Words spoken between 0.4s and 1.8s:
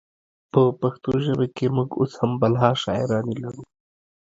په پښتو ژبه کې